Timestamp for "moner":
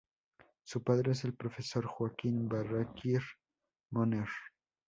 3.91-4.29